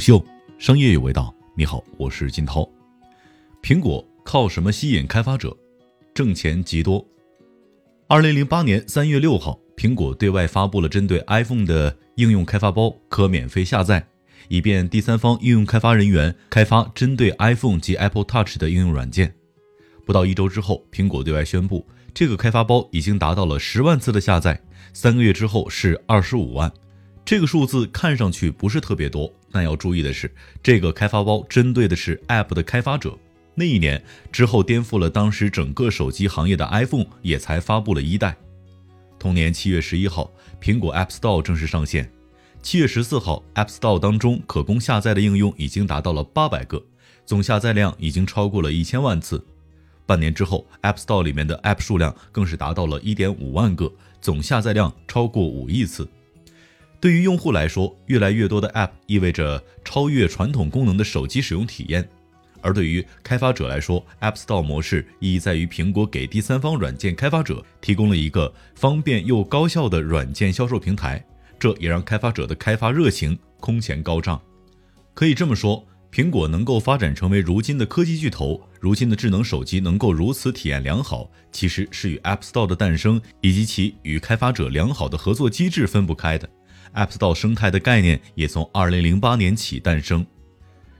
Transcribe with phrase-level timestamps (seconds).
[0.00, 0.24] 秀，
[0.58, 1.32] 商业有味道。
[1.54, 2.66] 你好，我是金涛。
[3.62, 5.54] 苹果靠什么吸引开发者？
[6.14, 7.06] 挣钱极多。
[8.08, 14.04] 二零零八年三月六号，苹果对外发布了针对 iPhone 的应用开发包，可免费下载，
[14.48, 19.34] 以便第三方应用开发人员开发针对 iPhone 及 Apple Touch 的应用软件。
[20.06, 24.58] 不到一周之后，苹果对外宣布，这个开发包已经达到了十万次的下载，
[24.94, 26.72] 三个月之后是二十五万。
[27.30, 30.28] 这个数字看上去不是特别多，但要注意的是，
[30.64, 33.16] 这个开发包针对的是 App 的开发者。
[33.54, 34.02] 那一年
[34.32, 38.36] 之后，颠覆了当时整个手机行业的 iPhone 也才发布了一代。
[39.16, 40.28] 同年七月十一号，
[40.60, 42.10] 苹果 App Store 正式上线。
[42.62, 46.82] 七月十四号，App Store 当中可供下载的应用已经达到了八百个，
[47.24, 49.40] 总下载量已经超过了一千万次。
[50.04, 56.08] 半年之后，App Store 里面的 App 数量更是达到了一点五万个，总下载量超过五亿次。
[57.00, 62.04] 对于用户来说，越来越多的 App 意味着超越传统功能的手机使用体验；
[62.60, 71.24] 而对于开发者来说，App Store 模式意义在于苹果给第三方软件开发者提供了一个方便又高效的软件销售平台，
[71.58, 74.38] 这也让开发者的开发热情空前高涨。
[75.14, 86.46] 可以这么说，苹果能够发展成为如今的科技巨头，如今的智能手机能够如此体验良好，其实是与 App Store 的诞生以及其与开发者良好的合作机制分不开的。
[86.94, 90.26] App Store 生态的概念也从2008年起诞生。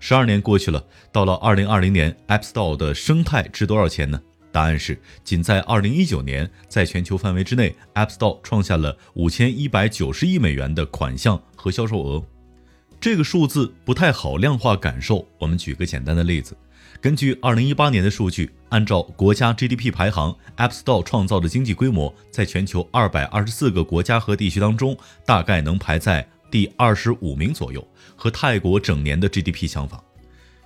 [0.00, 4.20] 十二年过去了，到了2020年，App Store 的生态值多少钱呢？
[4.50, 12.24] 答案是，仅在2019年，在全球范围之内，App Store 创下了5190亿美元的款项和销售额。
[13.00, 16.56] 这个数字不太好量化感受，我们举个简单的例子。
[17.00, 30.02] 根据2018年的数据，按照国家 GDP 排行，App Store 创造的经济规模，在全球224个国家和地区当中，大概能排在第二十五名左右，和泰国整年的 GDP 相仿。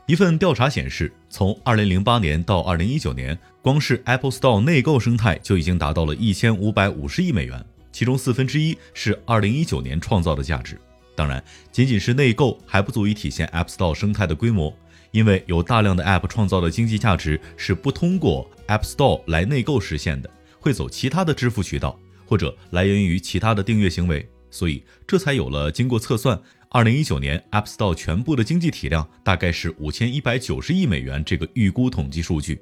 [0.07, 10.81] 一份调查显示，从2008年到2019年，光是 Apple Store 内购生态就已经达到了1550亿美元，其中四分之一是2019年创造的价值。
[11.15, 14.75] 当然，仅仅是内购还不足以体现 App Store 生态的规模。
[15.13, 20.29] 因为有大量的 App 创造的经济价值是不通过 App Store 来内购实现的，
[20.59, 26.41] 会走其他的支付渠道，或者来源于其他的订阅行为，所以这才有了经过测算，
[26.71, 32.61] 二零一九年 App Store 全部的经济体量大概是五千一百九十亿美元这个预估统计数据。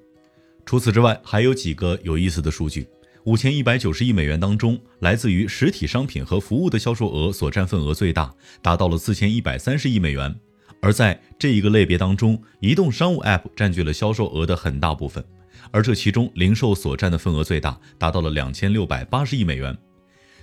[0.66, 2.87] 除此之外，还有几个有意思的数据：
[3.25, 10.34] 五千一百九十亿美元当中，来自于实体商品和服务的销售额所占份额最大，达到了四千一百三十亿美元。
[10.80, 15.22] 而在这一个类别当中，移动商务 App 占据了销售额的很大部分，
[15.70, 19.76] 而这其中零售所占的份额最大，达到了两千六百八十亿美元。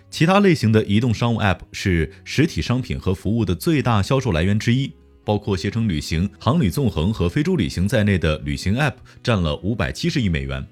[0.09, 4.93] 其他类型的移动商务 App 是实体商品和服务的最大销售来源之一，
[5.25, 10.65] 包括携程旅行、航旅纵横和飞猪旅行在内的旅行 App 占了五百七十亿美元，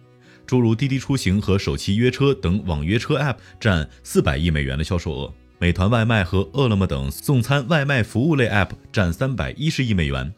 [0.46, 5.34] 诸如滴滴出行和首汽约车等网约车 App 占四百亿美元的销售额。
[5.58, 10.34] 美团外卖和饿了么等送餐外卖服务类 App 占三百一十亿美元。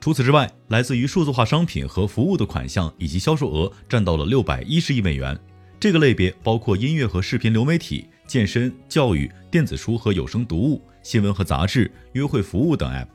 [0.00, 5.38] 除此之外，来自于数字化商品和服务的款项以及销售额占到了六百一十亿美元。
[5.80, 13.06] 这个类别包括音乐和视频流媒体、健身、教育、电子书和有声读物、新闻和杂志、约会服务等 App。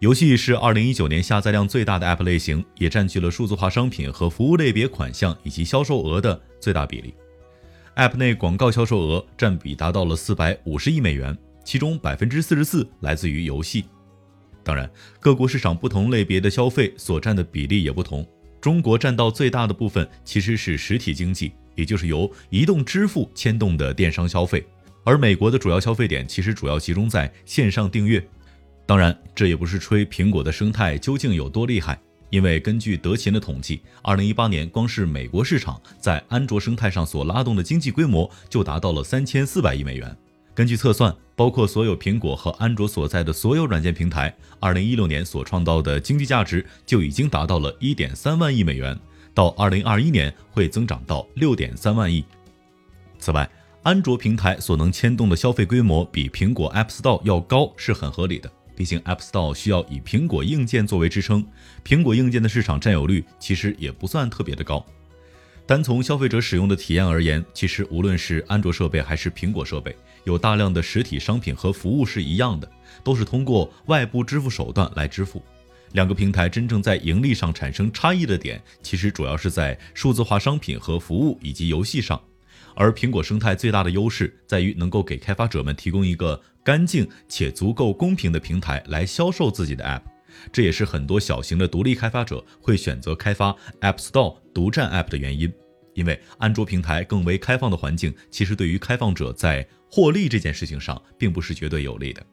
[0.00, 7.14] 游戏是二零一九年下载量最大的 App 类型，也占据了数字化商品和服务类别款项以及销售额的最大比例。
[7.96, 13.84] App 内广告销售额占比达到了四百五十亿美元，其中百分之四十四来自于游戏。
[14.64, 18.26] 当然，各国市场不同类别的消费所占的比例也不同。
[18.62, 24.64] 中国占到最大的部分其实是实体经济，也就是由移动支付牵动的电商消费。
[25.04, 28.26] 而美国的主要消费点其实主要集中在线上订阅。
[28.86, 32.00] 当然，这也不是吹苹果的生态究竟有多厉害。
[32.32, 40.16] 因为根据德勤的统计，二零一八年光是美国市场在安卓生态上所拉动的经济规模就达到了三千四百亿美元。
[40.54, 48.98] 根据测算，包括所有苹果和安卓所在的所有软件平台，二零一六年所创造的经济价值就已经达到了一点三万亿美元，
[49.34, 52.24] 到二零二一年会增长到六点三万亿。
[53.18, 53.46] 此外，
[53.82, 58.50] 安卓平台所能牵动的消费规模比苹果 App Store 要高是很合理的。
[58.74, 61.46] 毕竟，App Store 需要以苹果硬件作为支撑，
[61.84, 64.84] 苹果硬件的市场占有率其实也不算特别的高。
[65.64, 72.68] 单从消费者使用的体验而言，其实无论是安卓设备还是苹果设备，有大量的实体商品和服务是一样的，
[73.04, 75.42] 都是通过外部支付手段来支付。
[75.92, 82.20] 两个平台真正在盈利上产生差异的点，其实主要是在数字化商品和服务以及游戏上。
[82.74, 90.02] 而苹果生态最大的优势在于能够给开发者们提供一个干净且足够公平的平台来销售自己的 App，
[90.52, 95.52] 这也是很多小型的独立开发者会选择开发 App Store 独占 App 的原因。
[95.94, 102.24] 因为安卓平台更为开放的环境，其实对于开放者在获利这件事情上并不是绝对有利的。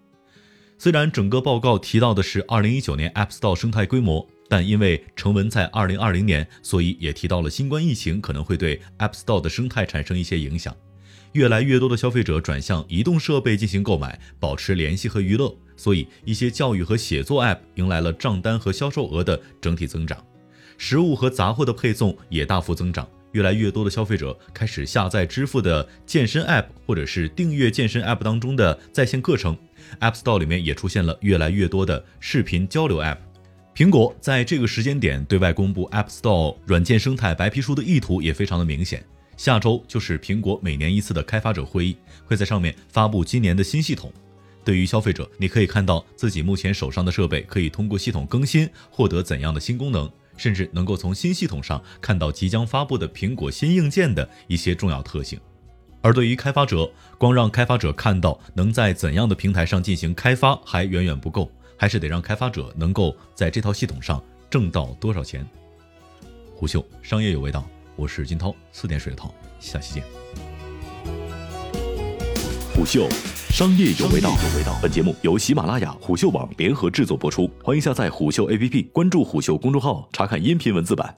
[0.77, 4.25] 虽然整个报告提到的是2019年 App Store 生态规模。
[4.49, 10.75] 但因为成文在二零二零年，所以也提到了新冠疫情可能会对 App Store 的生态产生一些影响。
[11.33, 20.25] 越来越多的消费者转向移动设备进行购买，保持联系和娱乐，所以一些教育和写作 App 迎来了账单和销售额的整体增长。
[20.79, 23.07] 食物和杂货的配送也大幅增长。
[23.33, 29.55] 越来越多的消费者开始下载支付的健身 App，或者是订阅健身 App 当中的在线课程。
[29.99, 33.17] App Store 里面也出现了越来越多的视频交流 App。
[33.79, 39.01] 苹果在这个时间点对外公布 App Store 软件生态白皮书的意图也非常的明显。
[39.37, 41.95] 下周就是苹果每年一次的开发者会议，
[42.25, 44.11] 会在上面发布今年的新系统。
[44.65, 55.39] 对于消费者，你可以看到自己目前手上的设备可以通过系统更新获得怎样的新功能，甚至能够从新系统上看到即将发布的苹果新硬件的一些重要特性。
[56.01, 61.49] 而对于开发者，光让开发者看到能在怎样的平台上进行开发还远远不够。
[61.79, 65.47] 还是得让开发者能够在这套系统上挣到多少钱。
[66.53, 67.65] 虎嗅商业有味道，
[67.95, 70.03] 我是金涛，四点水的涛，下期见。
[72.75, 73.07] 虎嗅
[73.49, 74.35] 商业有味道，
[74.81, 81.15] 本节目由喜马拉雅、虎嗅网联合制作播出，欢迎下载虎嗅 APP，关注虎嗅公众号，查看音频文字版。